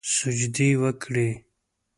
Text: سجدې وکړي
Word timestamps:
سجدې 0.15 0.69
وکړي 0.81 1.29